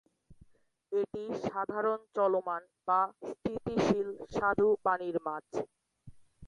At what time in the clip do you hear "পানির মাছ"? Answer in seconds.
4.85-5.47